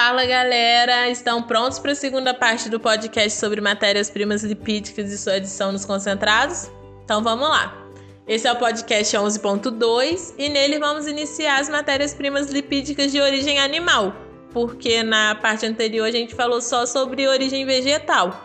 Fala 0.00 0.24
galera, 0.24 1.10
estão 1.10 1.42
prontos 1.42 1.80
para 1.80 1.90
a 1.90 1.94
segunda 1.96 2.32
parte 2.32 2.68
do 2.68 2.78
podcast 2.78 3.36
sobre 3.36 3.60
matérias-primas 3.60 4.44
lipídicas 4.44 5.10
e 5.10 5.18
sua 5.18 5.32
adição 5.32 5.72
nos 5.72 5.84
concentrados? 5.84 6.70
Então 7.02 7.20
vamos 7.20 7.48
lá. 7.48 7.76
Esse 8.24 8.46
é 8.46 8.52
o 8.52 8.54
podcast 8.54 9.16
11.2 9.16 10.34
e 10.38 10.48
nele 10.48 10.78
vamos 10.78 11.08
iniciar 11.08 11.58
as 11.58 11.68
matérias-primas 11.68 12.48
lipídicas 12.48 13.10
de 13.10 13.20
origem 13.20 13.58
animal, 13.58 14.14
porque 14.52 15.02
na 15.02 15.34
parte 15.34 15.66
anterior 15.66 16.06
a 16.06 16.12
gente 16.12 16.32
falou 16.32 16.60
só 16.60 16.86
sobre 16.86 17.26
origem 17.26 17.66
vegetal. 17.66 18.40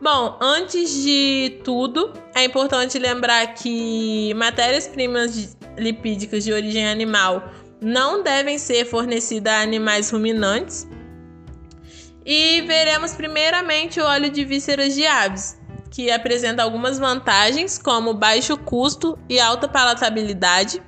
Bom, 0.00 0.38
antes 0.40 1.02
de 1.02 1.58
tudo, 1.64 2.12
é 2.32 2.44
importante 2.44 2.96
lembrar 2.96 3.54
que 3.54 4.32
matérias-primas 4.34 5.56
lipídicas 5.76 6.44
de 6.44 6.52
origem 6.52 6.86
animal 6.86 7.42
não 7.80 8.22
devem 8.22 8.58
ser 8.58 8.84
fornecidas 8.84 9.52
a 9.52 9.60
animais 9.60 10.10
ruminantes. 10.10 10.86
E 12.24 12.62
veremos 12.62 13.12
primeiramente 13.12 14.00
o 14.00 14.04
óleo 14.04 14.30
de 14.30 14.44
vísceras 14.44 14.94
de 14.94 15.06
aves, 15.06 15.56
que 15.90 16.10
apresenta 16.10 16.62
algumas 16.62 16.98
vantagens, 16.98 17.78
como 17.78 18.14
baixo 18.14 18.56
custo 18.56 19.18
e 19.28 19.38
alta 19.38 19.68
palatabilidade. 19.68 20.82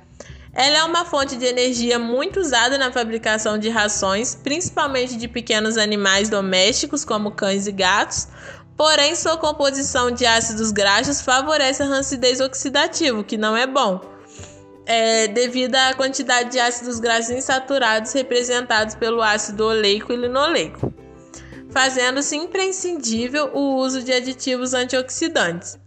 Ela 0.51 0.79
é 0.79 0.83
uma 0.83 1.05
fonte 1.05 1.37
de 1.37 1.45
energia 1.45 1.97
muito 1.97 2.39
usada 2.39 2.77
na 2.77 2.91
fabricação 2.91 3.57
de 3.57 3.69
rações, 3.69 4.35
principalmente 4.35 5.15
de 5.15 5.27
pequenos 5.27 5.77
animais 5.77 6.27
domésticos, 6.27 7.05
como 7.05 7.31
cães 7.31 7.67
e 7.67 7.71
gatos. 7.71 8.27
Porém, 8.75 9.15
sua 9.15 9.37
composição 9.37 10.11
de 10.11 10.25
ácidos 10.25 10.71
graxos 10.71 11.21
favorece 11.21 11.83
a 11.83 11.85
rancidez 11.85 12.41
oxidativa, 12.41 13.23
que 13.23 13.37
não 13.37 13.55
é 13.55 13.67
bom 13.67 14.18
é, 14.89 15.27
devido 15.27 15.75
à 15.75 15.93
quantidade 15.93 16.49
de 16.49 16.59
ácidos 16.59 16.99
graxos 16.99 17.29
insaturados 17.29 18.11
representados 18.11 18.95
pelo 18.95 19.21
ácido 19.21 19.65
oleico 19.65 20.11
e 20.11 20.15
linoleico, 20.15 20.91
fazendo-se 21.69 22.35
imprescindível 22.35 23.51
o 23.53 23.75
uso 23.75 24.01
de 24.01 24.11
aditivos 24.11 24.73
antioxidantes. 24.73 25.77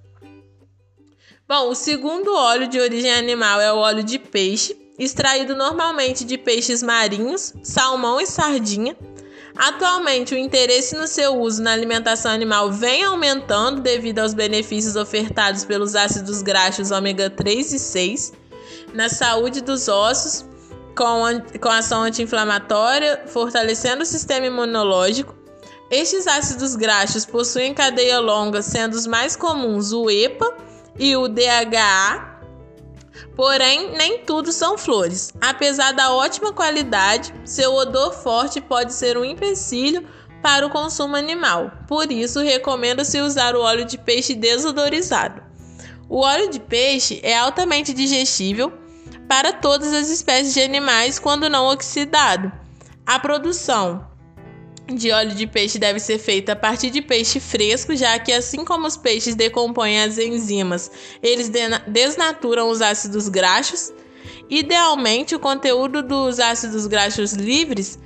Bom, 1.48 1.68
o 1.68 1.74
segundo 1.74 2.32
óleo 2.32 2.68
de 2.68 2.78
origem 2.78 3.12
animal 3.12 3.60
é 3.60 3.72
o 3.72 3.78
óleo 3.78 4.04
de 4.04 4.20
peixe, 4.20 4.76
extraído 4.96 5.56
normalmente 5.56 6.24
de 6.24 6.38
peixes 6.38 6.80
marinhos, 6.80 7.52
salmão 7.60 8.20
e 8.20 8.26
sardinha. 8.26 8.96
Atualmente, 9.56 10.32
o 10.32 10.38
interesse 10.38 10.94
no 10.94 11.08
seu 11.08 11.40
uso 11.40 11.60
na 11.60 11.72
alimentação 11.72 12.30
animal 12.30 12.70
vem 12.70 13.02
aumentando 13.02 13.80
devido 13.80 14.20
aos 14.20 14.32
benefícios 14.32 14.94
ofertados 14.94 15.64
pelos 15.64 15.96
ácidos 15.96 16.40
graxos 16.40 16.92
ômega 16.92 17.28
3 17.28 17.72
e 17.72 17.78
6 17.80 18.41
na 18.92 19.08
saúde 19.08 19.60
dos 19.60 19.88
ossos, 19.88 20.44
com, 20.96 21.58
com 21.60 21.68
ação 21.68 22.02
anti-inflamatória, 22.02 23.24
fortalecendo 23.26 24.02
o 24.02 24.06
sistema 24.06 24.46
imunológico. 24.46 25.34
Estes 25.90 26.26
ácidos 26.26 26.74
graxos 26.74 27.26
possuem 27.26 27.74
cadeia 27.74 28.18
longa, 28.18 28.62
sendo 28.62 28.94
os 28.94 29.06
mais 29.06 29.36
comuns 29.36 29.92
o 29.92 30.10
EPA 30.10 30.56
e 30.98 31.14
o 31.16 31.28
DHA. 31.28 32.40
Porém, 33.36 33.92
nem 33.96 34.24
tudo 34.24 34.52
são 34.52 34.76
flores. 34.78 35.32
Apesar 35.40 35.92
da 35.92 36.12
ótima 36.12 36.52
qualidade, 36.52 37.34
seu 37.44 37.74
odor 37.74 38.12
forte 38.12 38.60
pode 38.60 38.92
ser 38.92 39.16
um 39.16 39.24
empecilho 39.24 40.06
para 40.42 40.66
o 40.66 40.70
consumo 40.70 41.16
animal. 41.16 41.70
Por 41.86 42.10
isso, 42.10 42.40
recomenda-se 42.40 43.20
usar 43.20 43.54
o 43.54 43.60
óleo 43.60 43.84
de 43.84 43.96
peixe 43.96 44.34
desodorizado. 44.34 45.51
O 46.12 46.18
óleo 46.18 46.50
de 46.50 46.60
peixe 46.60 47.20
é 47.22 47.34
altamente 47.34 47.94
digestível 47.94 48.70
para 49.26 49.50
todas 49.50 49.94
as 49.94 50.10
espécies 50.10 50.52
de 50.52 50.60
animais 50.60 51.18
quando 51.18 51.48
não 51.48 51.72
oxidado. 51.72 52.52
A 53.06 53.18
produção 53.18 54.06
de 54.94 55.10
óleo 55.10 55.34
de 55.34 55.46
peixe 55.46 55.78
deve 55.78 55.98
ser 55.98 56.18
feita 56.18 56.52
a 56.52 56.56
partir 56.56 56.90
de 56.90 57.00
peixe 57.00 57.40
fresco, 57.40 57.96
já 57.96 58.18
que 58.18 58.30
assim 58.30 58.62
como 58.62 58.86
os 58.86 58.94
peixes 58.94 59.34
decompõem 59.34 60.02
as 60.02 60.18
enzimas, 60.18 60.90
eles 61.22 61.50
desnaturam 61.86 62.68
os 62.68 62.82
ácidos 62.82 63.30
graxos. 63.30 63.90
Idealmente, 64.50 65.34
o 65.34 65.40
conteúdo 65.40 66.02
dos 66.02 66.38
ácidos 66.38 66.86
graxos 66.86 67.32
livres 67.32 67.98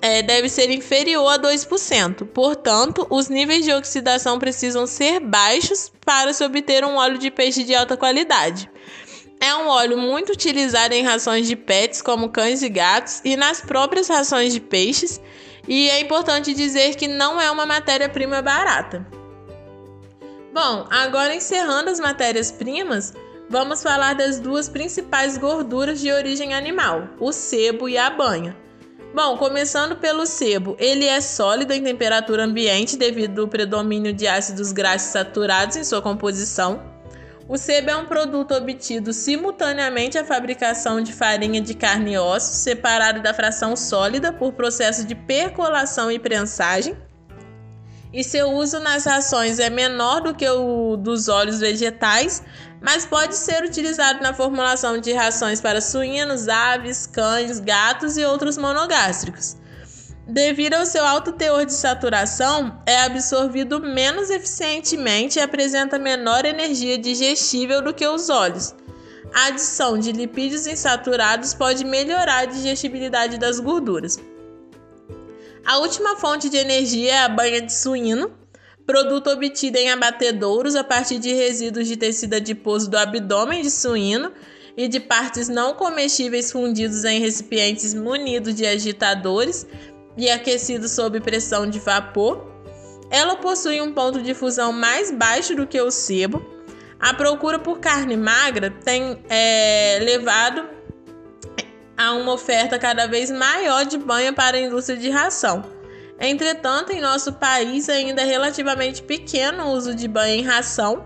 é, 0.00 0.22
deve 0.22 0.48
ser 0.48 0.70
inferior 0.70 1.34
a 1.34 1.38
2%. 1.38 2.26
Portanto, 2.26 3.06
os 3.10 3.28
níveis 3.28 3.64
de 3.64 3.72
oxidação 3.72 4.38
precisam 4.38 4.86
ser 4.86 5.20
baixos 5.20 5.92
para 6.04 6.32
se 6.32 6.44
obter 6.44 6.84
um 6.84 6.96
óleo 6.96 7.18
de 7.18 7.30
peixe 7.30 7.64
de 7.64 7.74
alta 7.74 7.96
qualidade. 7.96 8.70
É 9.40 9.54
um 9.54 9.68
óleo 9.68 9.96
muito 9.96 10.32
utilizado 10.32 10.94
em 10.94 11.04
rações 11.04 11.46
de 11.46 11.54
pets, 11.54 12.02
como 12.02 12.30
cães 12.30 12.62
e 12.62 12.68
gatos, 12.68 13.20
e 13.24 13.36
nas 13.36 13.60
próprias 13.60 14.08
rações 14.08 14.52
de 14.52 14.60
peixes, 14.60 15.20
e 15.66 15.88
é 15.90 16.00
importante 16.00 16.54
dizer 16.54 16.96
que 16.96 17.06
não 17.06 17.40
é 17.40 17.50
uma 17.50 17.64
matéria-prima 17.64 18.42
barata. 18.42 19.06
Bom, 20.52 20.86
agora 20.90 21.34
encerrando 21.34 21.90
as 21.90 22.00
matérias-primas, 22.00 23.14
vamos 23.48 23.80
falar 23.80 24.14
das 24.14 24.40
duas 24.40 24.68
principais 24.68 25.38
gorduras 25.38 26.00
de 26.00 26.10
origem 26.10 26.52
animal, 26.52 27.08
o 27.20 27.30
sebo 27.32 27.88
e 27.88 27.96
a 27.96 28.10
banha. 28.10 28.56
Bom, 29.20 29.36
começando 29.36 29.96
pelo 29.96 30.24
sebo, 30.26 30.76
ele 30.78 31.04
é 31.04 31.20
sólido 31.20 31.72
em 31.72 31.82
temperatura 31.82 32.44
ambiente 32.44 32.96
devido 32.96 33.40
ao 33.40 33.48
predomínio 33.48 34.12
de 34.12 34.28
ácidos 34.28 34.70
graxos 34.70 35.08
saturados 35.08 35.74
em 35.74 35.82
sua 35.82 36.00
composição. 36.00 36.80
O 37.48 37.58
sebo 37.58 37.90
é 37.90 37.96
um 37.96 38.06
produto 38.06 38.54
obtido 38.54 39.12
simultaneamente 39.12 40.16
à 40.16 40.24
fabricação 40.24 41.02
de 41.02 41.12
farinha 41.12 41.60
de 41.60 41.74
carne 41.74 42.12
e 42.12 42.16
ossos, 42.18 42.58
separado 42.58 43.20
da 43.20 43.34
fração 43.34 43.74
sólida 43.74 44.32
por 44.32 44.52
processo 44.52 45.04
de 45.04 45.16
percolação 45.16 46.12
e 46.12 46.20
prensagem. 46.20 46.96
E 48.12 48.24
seu 48.24 48.52
uso 48.52 48.80
nas 48.80 49.04
rações 49.04 49.58
é 49.58 49.68
menor 49.68 50.22
do 50.22 50.34
que 50.34 50.48
o 50.48 50.96
dos 50.96 51.28
óleos 51.28 51.60
vegetais, 51.60 52.42
mas 52.80 53.04
pode 53.04 53.36
ser 53.36 53.62
utilizado 53.64 54.22
na 54.22 54.32
formulação 54.32 54.98
de 54.98 55.12
rações 55.12 55.60
para 55.60 55.80
suínos, 55.80 56.48
aves, 56.48 57.06
cães, 57.06 57.60
gatos 57.60 58.16
e 58.16 58.24
outros 58.24 58.56
monogástricos. 58.56 59.56
Devido 60.26 60.74
ao 60.74 60.86
seu 60.86 61.04
alto 61.06 61.32
teor 61.32 61.64
de 61.64 61.72
saturação, 61.72 62.82
é 62.86 63.02
absorvido 63.02 63.80
menos 63.80 64.30
eficientemente 64.30 65.38
e 65.38 65.42
apresenta 65.42 65.98
menor 65.98 66.44
energia 66.44 66.98
digestível 66.98 67.82
do 67.82 67.94
que 67.94 68.06
os 68.06 68.28
óleos. 68.28 68.74
A 69.34 69.46
adição 69.46 69.98
de 69.98 70.12
lipídios 70.12 70.66
insaturados 70.66 71.54
pode 71.54 71.84
melhorar 71.84 72.40
a 72.40 72.44
digestibilidade 72.46 73.38
das 73.38 73.60
gorduras. 73.60 74.18
A 75.68 75.76
última 75.76 76.16
fonte 76.16 76.48
de 76.48 76.56
energia 76.56 77.12
é 77.12 77.18
a 77.18 77.28
banha 77.28 77.60
de 77.60 77.70
suíno, 77.74 78.30
produto 78.86 79.28
obtido 79.28 79.76
em 79.76 79.90
abatedouros 79.90 80.74
a 80.74 80.82
partir 80.82 81.18
de 81.18 81.30
resíduos 81.34 81.86
de 81.86 81.94
tecido 81.94 82.36
adiposo 82.36 82.88
do 82.88 82.96
abdômen 82.96 83.60
de 83.60 83.70
suíno 83.70 84.32
e 84.74 84.88
de 84.88 84.98
partes 84.98 85.46
não 85.46 85.74
comestíveis 85.74 86.50
fundidos 86.50 87.04
em 87.04 87.20
recipientes 87.20 87.92
munidos 87.92 88.54
de 88.54 88.66
agitadores 88.66 89.66
e 90.16 90.30
aquecido 90.30 90.88
sob 90.88 91.20
pressão 91.20 91.68
de 91.68 91.78
vapor. 91.80 92.50
Ela 93.10 93.36
possui 93.36 93.82
um 93.82 93.92
ponto 93.92 94.22
de 94.22 94.32
fusão 94.32 94.72
mais 94.72 95.10
baixo 95.10 95.54
do 95.54 95.66
que 95.66 95.78
o 95.82 95.90
sebo. 95.90 96.42
A 96.98 97.12
procura 97.12 97.58
por 97.58 97.78
carne 97.78 98.16
magra 98.16 98.70
tem 98.70 99.22
é, 99.28 99.98
levado 100.00 100.66
a 101.98 102.12
uma 102.12 102.32
oferta 102.32 102.78
cada 102.78 103.08
vez 103.08 103.28
maior 103.28 103.84
de 103.84 103.98
banha 103.98 104.32
para 104.32 104.56
a 104.56 104.60
indústria 104.60 104.96
de 104.96 105.10
ração. 105.10 105.64
Entretanto, 106.20 106.92
em 106.92 107.00
nosso 107.00 107.32
país 107.32 107.88
ainda 107.88 108.22
é 108.22 108.24
relativamente 108.24 109.02
pequeno 109.02 109.64
o 109.64 109.72
uso 109.72 109.94
de 109.94 110.06
banha 110.06 110.36
em 110.36 110.42
ração, 110.42 111.04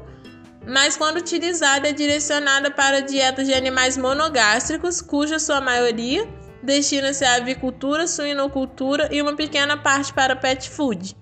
mas 0.66 0.97
quando 0.97 1.16
utilizada 1.16 1.88
é 1.88 1.92
direcionada 1.92 2.70
para 2.70 3.00
dietas 3.00 3.47
de 3.47 3.54
animais 3.54 3.97
monogástricos, 3.97 5.00
cuja 5.00 5.39
sua 5.39 5.60
maioria 5.60 6.28
destina-se 6.62 7.24
à 7.24 7.36
avicultura, 7.36 8.06
suinocultura 8.06 9.09
e 9.10 9.21
uma 9.21 9.34
pequena 9.34 9.77
parte 9.77 10.12
para 10.12 10.36
pet 10.36 10.71
food. 10.71 11.16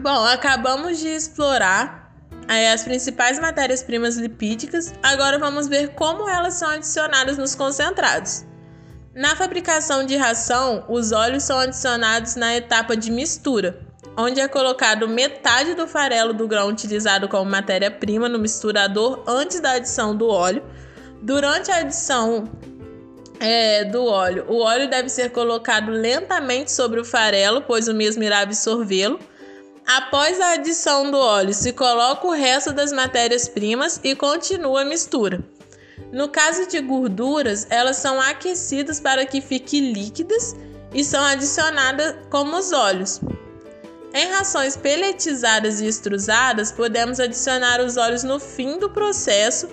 Bom, 0.00 0.24
acabamos 0.24 0.98
de 0.98 1.08
explorar 1.08 2.07
as 2.48 2.82
principais 2.82 3.38
matérias-primas 3.38 4.16
lipídicas, 4.16 4.94
agora 5.02 5.38
vamos 5.38 5.68
ver 5.68 5.88
como 5.90 6.28
elas 6.28 6.54
são 6.54 6.70
adicionadas 6.70 7.36
nos 7.36 7.54
concentrados. 7.54 8.46
Na 9.14 9.36
fabricação 9.36 10.06
de 10.06 10.16
ração, 10.16 10.84
os 10.88 11.12
óleos 11.12 11.42
são 11.42 11.58
adicionados 11.58 12.36
na 12.36 12.56
etapa 12.56 12.96
de 12.96 13.10
mistura, 13.10 13.80
onde 14.16 14.40
é 14.40 14.48
colocado 14.48 15.08
metade 15.08 15.74
do 15.74 15.86
farelo 15.86 16.32
do 16.32 16.48
grão 16.48 16.68
utilizado 16.68 17.28
como 17.28 17.50
matéria-prima 17.50 18.28
no 18.28 18.38
misturador 18.38 19.22
antes 19.26 19.60
da 19.60 19.72
adição 19.72 20.16
do 20.16 20.28
óleo. 20.28 20.62
Durante 21.20 21.70
a 21.70 21.78
adição 21.78 22.48
é, 23.40 23.84
do 23.84 24.04
óleo. 24.04 24.44
O 24.48 24.60
óleo 24.60 24.88
deve 24.88 25.08
ser 25.08 25.30
colocado 25.30 25.90
lentamente 25.90 26.72
sobre 26.72 27.00
o 27.00 27.04
farelo, 27.04 27.62
pois 27.62 27.88
o 27.88 27.94
mesmo 27.94 28.22
irá 28.22 28.40
absorvê-lo. 28.40 29.18
Após 29.88 30.38
a 30.38 30.50
adição 30.50 31.10
do 31.10 31.16
óleo, 31.16 31.54
se 31.54 31.72
coloca 31.72 32.26
o 32.26 32.32
resto 32.32 32.74
das 32.74 32.92
matérias-primas 32.92 33.98
e 34.04 34.14
continua 34.14 34.82
a 34.82 34.84
mistura. 34.84 35.42
No 36.12 36.28
caso 36.28 36.68
de 36.68 36.78
gorduras, 36.78 37.66
elas 37.70 37.96
são 37.96 38.20
aquecidas 38.20 39.00
para 39.00 39.24
que 39.24 39.40
fiquem 39.40 39.94
líquidas 39.94 40.54
e 40.92 41.02
são 41.02 41.24
adicionadas 41.24 42.16
como 42.28 42.58
os 42.58 42.70
óleos. 42.70 43.18
Em 44.12 44.30
rações 44.30 44.76
peletizadas 44.76 45.80
e 45.80 45.86
extrusadas, 45.86 46.70
podemos 46.70 47.18
adicionar 47.18 47.80
os 47.80 47.96
óleos 47.96 48.22
no 48.22 48.38
fim 48.38 48.78
do 48.78 48.90
processo 48.90 49.70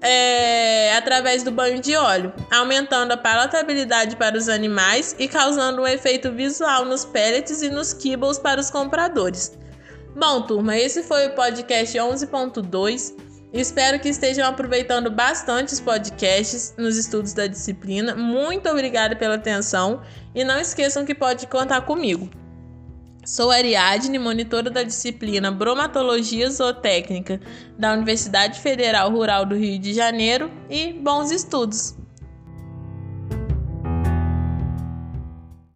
é, 0.00 0.94
através 0.96 1.42
do 1.42 1.50
banho 1.50 1.80
de 1.80 1.96
óleo, 1.96 2.32
aumentando 2.50 3.12
a 3.12 3.16
palatabilidade 3.16 4.16
para 4.16 4.36
os 4.36 4.48
animais 4.48 5.16
e 5.18 5.26
causando 5.26 5.82
um 5.82 5.86
efeito 5.86 6.30
visual 6.32 6.84
nos 6.84 7.04
pellets 7.04 7.62
e 7.62 7.70
nos 7.70 7.92
kibbles 7.92 8.38
para 8.38 8.60
os 8.60 8.70
compradores. 8.70 9.56
Bom, 10.14 10.42
turma, 10.42 10.76
esse 10.76 11.02
foi 11.02 11.26
o 11.26 11.34
podcast 11.34 11.96
11.2. 11.96 13.14
Espero 13.52 13.98
que 14.00 14.08
estejam 14.08 14.46
aproveitando 14.46 15.10
bastante 15.10 15.72
os 15.72 15.80
podcasts 15.80 16.74
nos 16.76 16.96
estudos 16.96 17.32
da 17.32 17.46
disciplina. 17.46 18.14
Muito 18.14 18.68
obrigada 18.68 19.16
pela 19.16 19.36
atenção 19.36 20.02
e 20.34 20.44
não 20.44 20.58
esqueçam 20.58 21.04
que 21.04 21.14
pode 21.14 21.46
contar 21.46 21.82
comigo. 21.82 22.28
Sou 23.26 23.50
Ariadne, 23.50 24.20
monitora 24.20 24.70
da 24.70 24.84
disciplina 24.84 25.50
Bromatologia 25.50 26.48
Zootécnica 26.48 27.40
da 27.76 27.92
Universidade 27.92 28.60
Federal 28.60 29.10
Rural 29.10 29.44
do 29.44 29.56
Rio 29.56 29.80
de 29.80 29.92
Janeiro 29.92 30.48
e 30.70 30.92
bons 30.92 31.32
estudos! 31.32 32.05